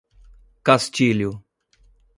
Castilho 0.65 1.45